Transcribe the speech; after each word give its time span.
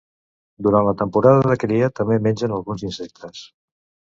Durant 0.67 0.87
la 0.87 0.93
temporada 1.01 1.51
de 1.51 1.57
cria 1.65 1.91
també 2.01 2.17
mengen 2.29 2.57
alguns 2.57 2.87
insectes. 2.89 3.45